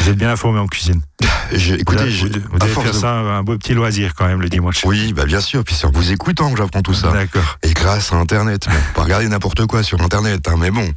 Vous 0.00 0.08
êtes 0.10 0.16
bien 0.16 0.30
informé 0.30 0.58
en 0.60 0.66
cuisine. 0.66 1.00
J'ai- 1.52 1.80
écoutez, 1.80 2.04
vous, 2.08 2.26
à 2.26 2.58
devez 2.58 2.72
faire 2.72 2.84
de- 2.84 2.92
ça 2.92 3.12
un 3.12 3.42
beau 3.42 3.56
petit 3.58 3.74
loisir 3.74 4.14
quand 4.14 4.26
même 4.26 4.40
le 4.40 4.48
dimanche. 4.48 4.82
Oui, 4.84 5.12
bah 5.12 5.24
bien 5.26 5.40
sûr. 5.40 5.62
Puis 5.64 5.74
c'est 5.74 5.86
en 5.86 5.90
vous 5.92 6.10
écoutant 6.12 6.50
que 6.50 6.58
j'apprends 6.58 6.82
tout 6.82 6.94
ça. 6.94 7.10
D'accord. 7.12 7.58
Et 7.62 7.72
grâce 7.74 8.12
à 8.12 8.16
Internet. 8.16 8.66
Bon, 8.66 8.72
pas 8.94 9.02
regarder 9.04 9.28
n'importe 9.28 9.66
quoi 9.66 9.82
sur 9.82 10.00
Internet, 10.02 10.46
hein, 10.48 10.54
mais 10.58 10.70
bon. 10.70 10.88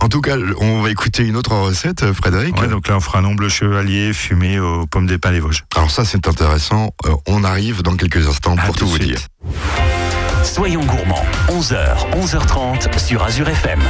En 0.00 0.08
tout 0.08 0.20
cas, 0.20 0.36
on 0.60 0.82
va 0.82 0.90
écouter 0.90 1.24
une 1.26 1.34
autre 1.36 1.52
recette, 1.52 2.04
euh, 2.04 2.14
Frédéric. 2.14 2.56
Ouais, 2.60 2.68
donc 2.68 2.86
là, 2.86 2.96
on 2.96 3.00
fera 3.00 3.18
un 3.18 3.24
omble 3.24 3.48
chevalier 3.50 4.12
fumé 4.12 4.60
aux 4.60 4.86
pommes 4.86 5.06
des 5.08 5.18
pins 5.18 5.32
des 5.32 5.40
Vosges. 5.40 5.64
Alors 5.74 5.90
ça, 5.90 6.04
c'est 6.04 6.28
intéressant. 6.28 6.92
Euh, 7.06 7.14
on 7.26 7.42
arrive 7.42 7.82
dans 7.82 7.96
quelques 7.96 8.28
instants 8.28 8.54
À 8.56 8.62
pour 8.66 8.76
tout 8.76 8.84
tout 8.84 8.90
vous 8.90 8.96
suite. 8.96 9.08
dire. 9.08 9.20
Soyons 10.44 10.84
gourmands, 10.84 11.24
11h, 11.48 11.76
11h30 12.12 12.98
sur 12.98 13.22
Azure 13.24 13.48
FM. 13.48 13.80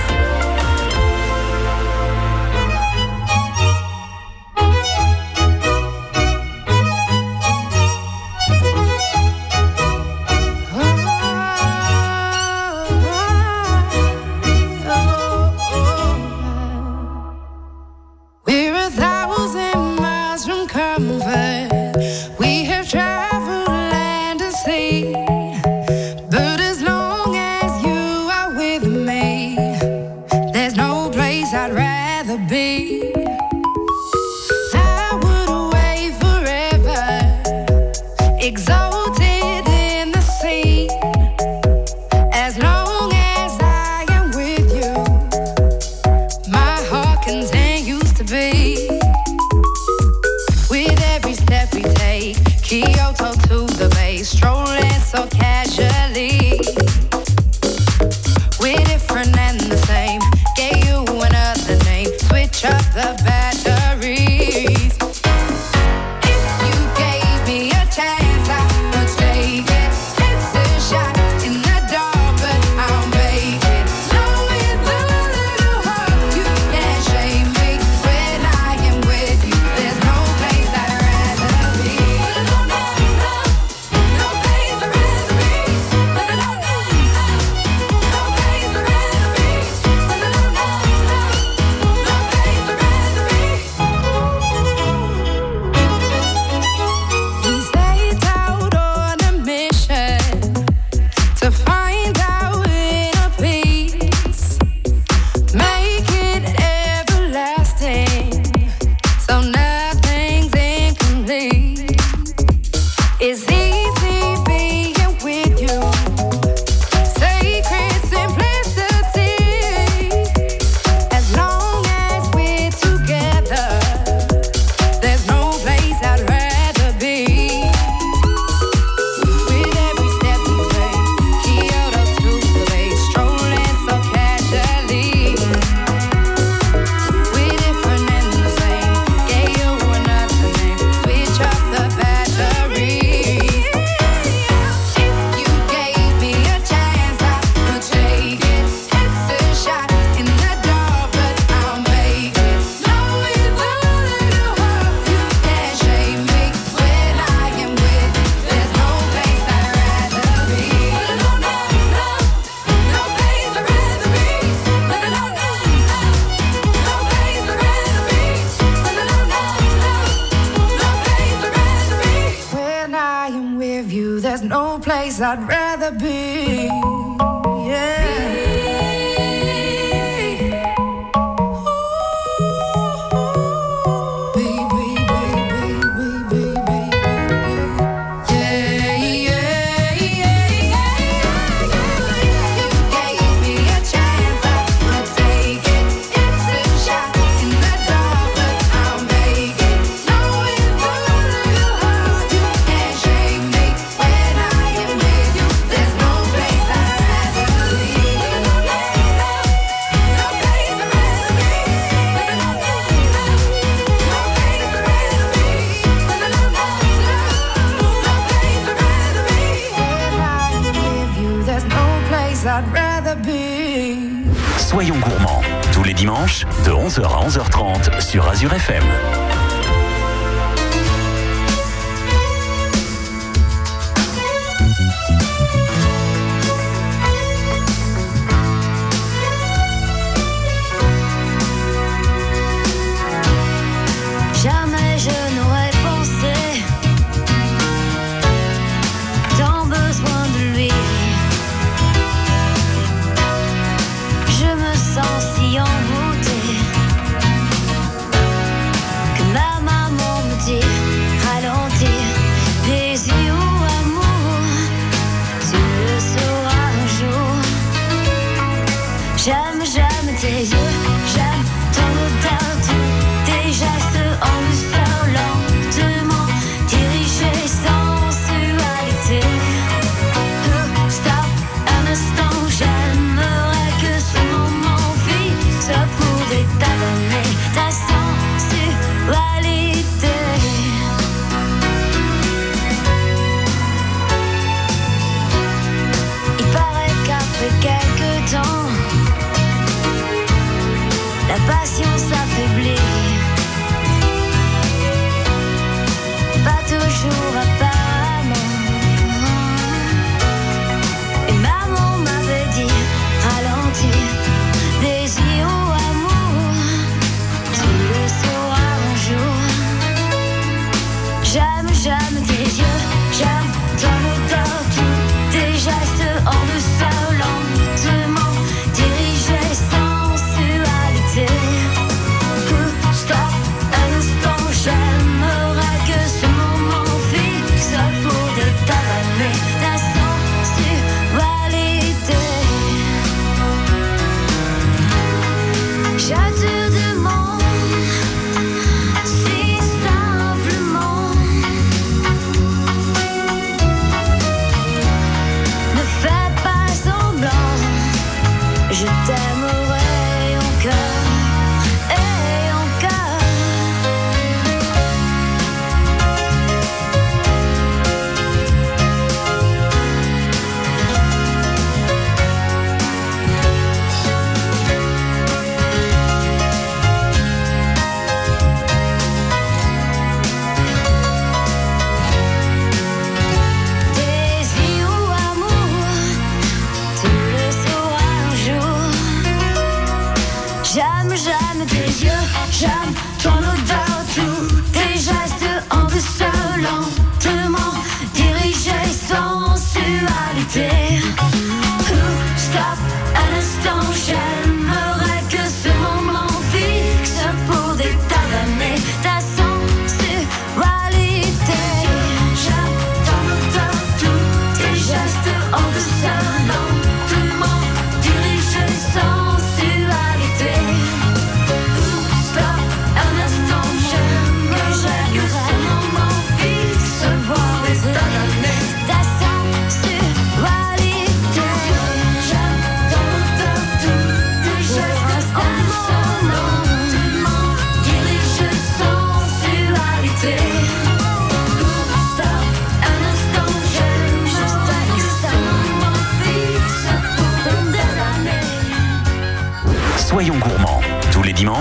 sur 228.08 228.26
Azure 228.26 228.54
FM. 228.54 228.97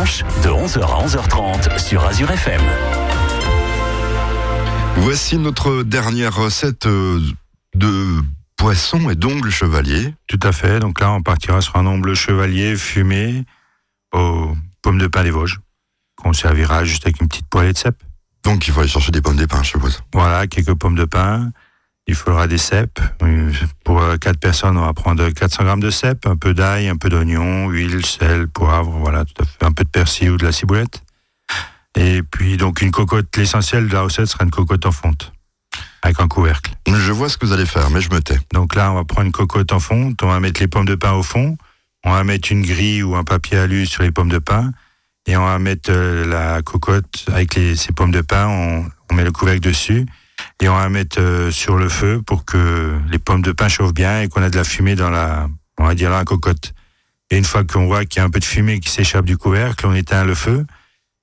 De 0.08 0.48
11h 0.48 0.80
à 0.84 1.06
11h30 1.06 1.80
sur 1.80 2.06
Azure 2.06 2.32
FM. 2.32 2.62
Voici 4.96 5.38
notre 5.38 5.84
dernière 5.84 6.34
recette 6.34 6.86
euh, 6.86 7.20
de 7.76 8.22
poisson 8.56 9.10
et 9.10 9.16
d'ongles 9.16 9.50
chevalier. 9.50 10.14
Tout 10.28 10.40
à 10.44 10.54
fait. 10.54 10.80
Donc 10.80 11.02
là, 11.02 11.12
on 11.12 11.22
partira 11.22 11.60
sur 11.60 11.76
un 11.76 11.86
ongle 11.86 12.14
chevalier 12.14 12.78
fumé 12.78 13.44
aux 14.14 14.54
pommes 14.82 14.98
de 14.98 15.08
pin 15.08 15.24
des 15.24 15.30
Vosges, 15.30 15.60
qu'on 16.16 16.32
servira 16.32 16.86
juste 16.86 17.06
avec 17.06 17.20
une 17.20 17.28
petite 17.28 17.50
poêlée 17.50 17.74
de 17.74 17.78
cèpe. 17.78 18.02
Donc 18.46 18.66
il 18.66 18.74
faut 18.74 18.80
aller 18.80 18.90
chercher 18.90 19.12
des 19.12 19.22
pommes 19.22 19.36
de 19.36 19.46
pin, 19.46 19.62
je 19.62 19.72
suppose. 19.72 20.02
Voilà, 20.14 20.48
quelques 20.48 20.76
pommes 20.76 20.96
de 20.96 21.04
pin, 21.04 21.52
il 22.08 22.16
faudra 22.16 22.48
des 22.48 22.58
cèpes. 22.58 23.00
Pour 23.84 24.02
euh, 24.02 24.18
quatre 24.18 24.40
personnes, 24.40 24.78
on 24.78 24.86
va 24.86 24.94
prendre 24.94 25.30
400 25.30 25.64
grammes 25.64 25.80
de 25.82 25.90
cèpes, 25.90 26.26
un 26.26 26.38
peu 26.38 26.54
d'ail, 26.54 26.88
un 26.88 26.96
peu 26.96 27.10
d'oignon, 27.10 27.70
huile, 27.70 28.06
sel, 28.06 28.48
poivre, 28.48 28.92
voilà, 28.92 29.26
tout 29.26 29.44
à 29.44 29.46
fait, 29.46 29.66
un 29.66 29.74
peu 29.74 29.84
de 29.84 29.90
persil 29.90 30.32
ou 30.32 30.38
de 30.38 30.46
la 30.46 30.54
ciboulette. 30.54 31.04
Et 31.96 32.22
puis 32.24 32.58
donc 32.58 32.82
une 32.82 32.92
cocotte. 32.92 33.36
L'essentiel 33.36 33.88
de 33.88 33.94
la 33.94 34.02
recette 34.02 34.28
sera 34.28 34.46
une 34.46 34.52
cocotte 34.52 34.86
en 34.86 34.92
fonte 34.92 35.34
avec 36.02 36.20
un 36.20 36.28
couvercle. 36.28 36.72
Je 36.88 37.12
vois 37.12 37.28
ce 37.28 37.38
que 37.38 37.46
vous 37.46 37.54
allez 37.54 37.66
faire, 37.66 37.90
mais 37.90 38.02
je 38.02 38.10
me 38.10 38.22
tais. 38.22 38.40
Donc 38.54 38.76
là, 38.76 38.92
on 38.92 38.96
va 38.96 39.04
prendre 39.04 39.26
une 39.26 39.32
cocotte 39.32 39.74
en 39.74 39.80
fonte, 39.80 40.22
on 40.24 40.28
va 40.28 40.40
mettre 40.40 40.62
les 40.62 40.68
pommes 40.68 40.86
de 40.86 40.96
pin 40.96 41.12
au 41.14 41.24
fond, 41.24 41.58
on 42.06 42.12
va 42.12 42.24
mettre 42.24 42.52
une 42.52 42.62
grille 42.62 43.04
ou 43.04 43.16
un 43.16 43.24
papier 43.24 43.58
alu 43.58 43.86
sur 43.86 44.04
les 44.04 44.12
pommes 44.12 44.30
de 44.30 44.38
pin, 44.38 44.72
et 45.26 45.36
on 45.36 45.46
va 45.46 45.60
mettre 45.60 45.92
euh, 45.92 46.26
la 46.26 46.62
cocotte 46.62 47.26
avec 47.34 47.56
les, 47.56 47.76
ces 47.76 47.92
pommes 47.92 48.12
de 48.12 48.22
pin, 48.22 48.48
on, 48.48 48.86
on 49.12 49.16
met 49.16 49.24
le 49.24 49.32
couvercle 49.32 49.62
dessus, 49.62 50.06
et 50.62 50.70
on 50.70 50.76
va 50.76 50.90
mettre 50.90 51.20
euh, 51.20 51.52
sur 51.52 51.78
le 51.78 51.90
feu 51.90 52.22
pour 52.26 52.46
que 52.46 52.98
les 53.12 53.20
pommes 53.20 53.42
de 53.42 53.52
pin 53.52 53.68
chauffent 53.68 53.94
bien 53.94 54.22
et 54.22 54.28
qu'on 54.28 54.42
a 54.42 54.50
de 54.50 54.56
la 54.56 54.64
fumée 54.64 54.96
dans 54.96 55.10
la, 55.10 55.48
on 55.78 55.86
va 55.86 55.96
dire, 55.96 56.10
la 56.10 56.26
cocotte. 56.26 56.74
Et 57.30 57.38
une 57.38 57.46
fois 57.46 57.64
qu'on 57.64 57.86
voit 57.86 58.06
qu'il 58.06 58.20
y 58.20 58.22
a 58.22 58.26
un 58.26 58.30
peu 58.30 58.40
de 58.40 58.46
fumée 58.46 58.80
qui 58.80 58.90
s'échappe 58.90 59.26
du 59.26 59.38
couvercle, 59.38 59.86
on 59.86 59.94
éteint 59.94 60.24
le 60.24 60.34
feu, 60.34 60.66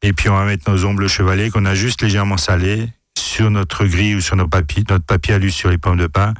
et 0.02 0.12
puis 0.12 0.28
on 0.28 0.36
va 0.36 0.44
mettre 0.44 0.70
nos 0.70 0.84
ombres 0.84 1.06
chevaliers 1.08 1.50
qu'on 1.50 1.64
a 1.64 1.74
juste 1.74 2.02
légèrement 2.02 2.36
salés 2.36 2.88
sur 3.18 3.50
notre 3.50 3.86
grille 3.86 4.16
ou 4.16 4.20
sur 4.20 4.36
nos 4.36 4.46
papiers, 4.46 4.84
notre 4.88 5.04
papier 5.04 5.34
alu 5.34 5.50
sur 5.50 5.70
les 5.70 5.78
pommes 5.78 5.96
de 5.96 6.06
pin. 6.06 6.34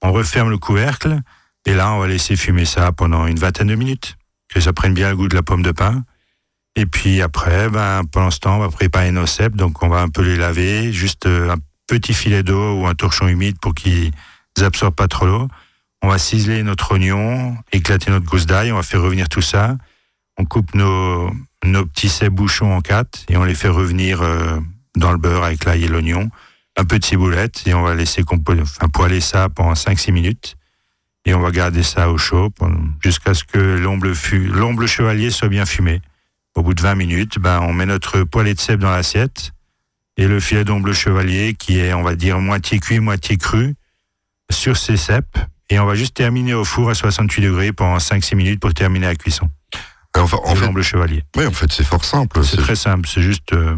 On 0.00 0.12
referme 0.12 0.48
le 0.48 0.58
couvercle 0.58 1.20
et 1.66 1.74
là 1.74 1.92
on 1.92 1.98
va 1.98 2.06
laisser 2.06 2.36
fumer 2.36 2.64
ça 2.64 2.92
pendant 2.92 3.26
une 3.26 3.38
vingtaine 3.38 3.66
de 3.66 3.74
minutes, 3.74 4.16
que 4.48 4.60
ça 4.60 4.72
prenne 4.72 4.94
bien 4.94 5.10
le 5.10 5.16
goût 5.16 5.28
de 5.28 5.34
la 5.34 5.42
pomme 5.42 5.62
de 5.62 5.72
pin. 5.72 6.04
Et 6.76 6.86
puis 6.86 7.20
après, 7.20 7.68
ben, 7.68 8.02
pendant 8.10 8.30
ce 8.30 8.38
temps, 8.38 8.56
on 8.56 8.60
va 8.60 8.70
préparer 8.70 9.10
nos 9.10 9.26
cèpes, 9.26 9.56
donc 9.56 9.82
on 9.82 9.88
va 9.88 10.00
un 10.00 10.08
peu 10.08 10.22
les 10.22 10.36
laver, 10.36 10.92
juste 10.92 11.26
euh, 11.26 11.50
un 11.50 11.56
petit 11.98 12.14
filet 12.14 12.44
d'eau 12.44 12.78
ou 12.78 12.86
un 12.86 12.94
torchon 12.94 13.26
humide 13.26 13.58
pour 13.60 13.74
qu'ils 13.74 14.12
absorbent 14.60 14.94
pas 14.94 15.08
trop 15.08 15.26
l'eau. 15.26 15.48
On 16.02 16.08
va 16.08 16.18
ciseler 16.18 16.62
notre 16.62 16.92
oignon, 16.92 17.56
éclater 17.72 18.12
notre 18.12 18.26
gousse 18.26 18.46
d'ail, 18.46 18.70
on 18.70 18.76
va 18.76 18.84
faire 18.84 19.02
revenir 19.02 19.28
tout 19.28 19.42
ça. 19.42 19.76
On 20.38 20.44
coupe 20.44 20.74
nos, 20.74 21.32
petits 21.60 22.08
cèpes 22.08 22.32
bouchons 22.32 22.72
en 22.72 22.80
quatre 22.80 23.24
et 23.28 23.36
on 23.36 23.42
les 23.42 23.56
fait 23.56 23.68
revenir 23.68 24.22
euh, 24.22 24.58
dans 24.96 25.10
le 25.10 25.18
beurre 25.18 25.42
avec 25.42 25.64
l'ail 25.64 25.84
et 25.84 25.88
l'oignon. 25.88 26.30
Un 26.76 26.84
peu 26.84 27.00
de 27.00 27.04
ciboulette 27.04 27.62
et 27.66 27.74
on 27.74 27.82
va 27.82 27.96
laisser 27.96 28.22
poêler 28.92 29.20
ça 29.20 29.48
pendant 29.48 29.72
5-6 29.72 30.12
minutes. 30.12 30.56
Et 31.26 31.34
on 31.34 31.40
va 31.40 31.50
garder 31.50 31.82
ça 31.82 32.08
au 32.08 32.16
chaud 32.16 32.50
jusqu'à 33.02 33.34
ce 33.34 33.42
que 33.42 33.58
l'omble 33.58 34.86
chevalier 34.86 35.30
soit 35.30 35.48
bien 35.48 35.66
fumé. 35.66 36.00
Au 36.54 36.62
bout 36.62 36.72
de 36.72 36.80
20 36.80 36.94
minutes, 36.94 37.38
ben, 37.38 37.60
on 37.60 37.72
met 37.72 37.84
notre 37.84 38.22
poêlée 38.22 38.54
de 38.54 38.60
cèpes 38.60 38.80
dans 38.80 38.90
l'assiette 38.90 39.52
et 40.20 40.28
le 40.28 40.38
filet 40.38 40.64
d'omble 40.64 40.92
chevalier 40.92 41.54
qui 41.58 41.78
est, 41.80 41.94
on 41.94 42.02
va 42.02 42.14
dire, 42.14 42.38
moitié 42.40 42.78
cuit, 42.78 43.00
moitié 43.00 43.36
cru 43.38 43.74
sur 44.52 44.76
ces 44.76 44.96
cèpes. 44.96 45.38
Et 45.70 45.78
on 45.78 45.86
va 45.86 45.94
juste 45.94 46.14
terminer 46.14 46.52
au 46.52 46.64
four 46.64 46.90
à 46.90 46.94
68 46.94 47.42
degrés 47.42 47.72
pendant 47.72 47.96
5-6 47.96 48.34
minutes 48.36 48.60
pour 48.60 48.74
terminer 48.74 49.06
la 49.06 49.14
cuisson. 49.14 49.48
Enfin, 50.16 50.36
en 50.44 50.52
de 50.52 50.58
fait, 50.58 50.66
l'omble 50.66 50.82
chevalier. 50.82 51.22
oui, 51.36 51.46
en 51.46 51.52
fait, 51.52 51.72
c'est 51.72 51.84
fort 51.84 52.04
simple. 52.04 52.44
C'est 52.44 52.56
très 52.58 52.76
simple, 52.76 53.08
c'est 53.08 53.22
juste... 53.22 53.52
euh, 53.54 53.76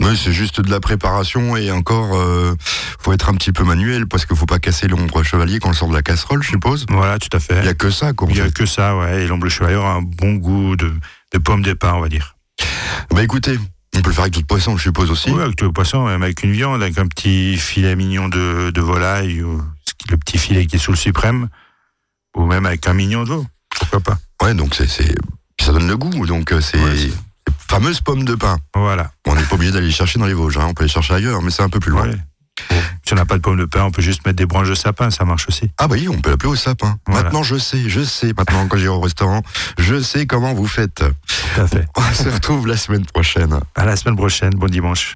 Oui, 0.00 0.16
c'est 0.16 0.32
juste 0.32 0.60
de 0.60 0.70
la 0.70 0.80
préparation 0.80 1.56
et 1.56 1.70
encore, 1.70 2.16
euh, 2.18 2.54
faut 2.98 3.12
être 3.12 3.28
un 3.28 3.34
petit 3.34 3.52
peu 3.52 3.62
manuel 3.64 4.06
parce 4.08 4.26
qu'il 4.26 4.36
faut 4.36 4.46
pas 4.46 4.58
casser 4.58 4.88
l'ombre 4.88 5.22
chevalier 5.22 5.60
quand 5.60 5.68
on 5.68 5.70
le 5.72 5.76
sort 5.76 5.88
de 5.90 5.94
la 5.94 6.02
casserole, 6.02 6.42
je 6.42 6.48
suppose. 6.48 6.86
voilà, 6.88 7.18
tout 7.20 7.34
à 7.36 7.38
fait. 7.38 7.58
Il 7.60 7.66
y 7.66 7.68
a 7.68 7.74
que 7.74 7.90
ça, 7.90 8.12
quoi. 8.14 8.26
Il 8.30 8.36
y 8.36 8.40
a 8.40 8.46
fait. 8.46 8.52
que 8.52 8.66
ça, 8.66 8.96
ouais. 8.96 9.22
Et 9.22 9.26
l'omble 9.28 9.48
chevalier 9.50 9.76
aura 9.76 9.92
un 9.92 10.02
bon 10.02 10.34
goût 10.34 10.74
de, 10.74 10.92
de 11.32 11.38
pomme 11.38 11.62
de 11.62 11.74
pin, 11.74 11.92
on 11.94 12.00
va 12.00 12.08
dire. 12.08 12.34
Bah 13.10 13.22
écoutez, 13.22 13.58
on 13.96 14.02
peut 14.02 14.10
le 14.10 14.14
faire 14.14 14.24
avec 14.24 14.34
d'autres 14.34 14.46
poissons, 14.46 14.76
je 14.76 14.82
suppose 14.82 15.10
aussi. 15.10 15.30
Oui, 15.30 15.42
avec 15.42 15.56
tout 15.56 15.64
le 15.64 15.72
poisson, 15.72 16.06
même 16.06 16.22
avec 16.22 16.42
une 16.42 16.52
viande, 16.52 16.82
avec 16.82 16.98
un 16.98 17.06
petit 17.06 17.56
filet 17.56 17.96
mignon 17.96 18.28
de, 18.28 18.70
de 18.70 18.80
volaille, 18.80 19.42
ou 19.42 19.62
le 20.10 20.16
petit 20.16 20.38
filet 20.38 20.66
qui 20.66 20.76
est 20.76 20.78
sous 20.78 20.90
le 20.90 20.96
suprême, 20.96 21.48
ou 22.36 22.44
même 22.46 22.66
avec 22.66 22.86
un 22.86 22.94
mignon 22.94 23.24
de 23.24 23.28
veau. 23.28 23.46
Pourquoi 23.78 24.00
pas 24.00 24.18
Ouais, 24.42 24.54
donc 24.54 24.74
c'est, 24.74 24.88
c'est, 24.88 25.14
ça 25.60 25.72
donne 25.72 25.88
le 25.88 25.96
goût. 25.96 26.26
Donc 26.26 26.52
euh, 26.52 26.60
c'est, 26.60 26.78
Ouais, 26.78 27.10
fameuse 27.68 28.00
pomme 28.00 28.24
de 28.24 28.34
pin. 28.34 28.58
Voilà. 28.74 29.10
On 29.26 29.34
n'est 29.34 29.42
pas 29.42 29.54
obligé 29.54 29.72
d'aller 29.72 29.90
chercher 29.90 30.18
dans 30.18 30.26
les 30.26 30.34
Vosges, 30.34 30.58
hein. 30.58 30.66
on 30.68 30.74
peut 30.74 30.84
les 30.84 30.90
chercher 30.90 31.14
ailleurs, 31.14 31.40
mais 31.42 31.50
c'est 31.50 31.62
un 31.62 31.68
peu 31.68 31.80
plus 31.80 31.90
loin. 31.90 32.08
Ouais. 32.08 32.16
Si 33.06 33.12
on 33.12 33.16
n'a 33.16 33.26
pas 33.26 33.36
de 33.36 33.42
pomme 33.42 33.58
de 33.58 33.66
pin, 33.66 33.84
on 33.84 33.90
peut 33.90 34.00
juste 34.00 34.24
mettre 34.24 34.38
des 34.38 34.46
branches 34.46 34.70
de 34.70 34.74
sapin, 34.74 35.10
ça 35.10 35.26
marche 35.26 35.46
aussi. 35.48 35.70
Ah 35.76 35.88
bah 35.88 35.96
oui, 35.98 36.08
on 36.08 36.18
peut 36.20 36.30
l'appeler 36.30 36.50
au 36.50 36.56
sapin. 36.56 36.96
Voilà. 37.06 37.24
Maintenant, 37.24 37.42
je 37.42 37.56
sais, 37.56 37.86
je 37.86 38.00
sais. 38.00 38.32
Maintenant, 38.36 38.66
quand 38.66 38.78
j'irai 38.78 38.88
au 38.88 39.00
restaurant, 39.00 39.42
je 39.78 40.00
sais 40.00 40.26
comment 40.26 40.54
vous 40.54 40.66
faites. 40.66 41.04
Tout 41.54 41.60
à 41.60 41.66
fait. 41.66 41.86
On 41.96 42.14
se 42.14 42.30
retrouve 42.30 42.66
la 42.66 42.78
semaine 42.78 43.04
prochaine. 43.04 43.60
À 43.74 43.84
la 43.84 43.96
semaine 43.96 44.16
prochaine, 44.16 44.54
bon 44.54 44.70
dimanche. 44.70 45.12